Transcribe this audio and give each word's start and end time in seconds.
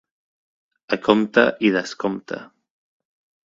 A 0.97 0.99
compte 1.09 1.45
i 1.69 1.73
descompte. 1.77 2.43